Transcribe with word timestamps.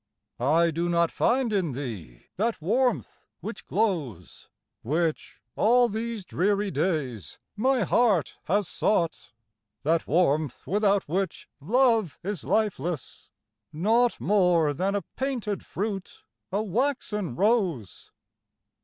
I 0.39 0.71
do 0.71 0.89
not 0.89 1.11
find 1.11 1.53
in 1.53 1.73
thee 1.73 2.23
that 2.35 2.59
warmth 2.59 3.27
which 3.39 3.67
glows, 3.67 4.49
Which, 4.81 5.39
all 5.55 5.87
these 5.89 6.25
dreary 6.25 6.71
days, 6.71 7.37
my 7.55 7.83
heart 7.83 8.39
has 8.45 8.67
sought, 8.67 9.31
That 9.83 10.07
warmth 10.07 10.65
without 10.65 11.03
which 11.07 11.47
love 11.59 12.17
is 12.23 12.43
lifeless, 12.43 13.29
naught 13.71 14.19
More 14.19 14.73
than 14.73 14.95
a 14.95 15.03
painted 15.03 15.63
fruit, 15.63 16.23
a 16.51 16.63
waxen 16.63 17.35
rose. 17.35 18.09